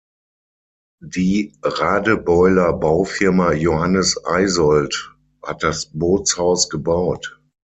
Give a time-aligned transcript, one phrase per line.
[1.05, 7.39] Die Radebeuler Baufirma Johannes Eisold hat das Bootshaus gebaut.